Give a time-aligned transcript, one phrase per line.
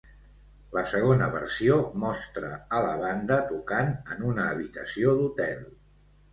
[0.77, 5.65] La segona versió mostra a la banda tocant en una habitació d'hotel.